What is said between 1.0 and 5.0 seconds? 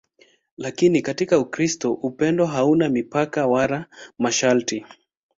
katika Ukristo upendo hauna mipaka wala masharti.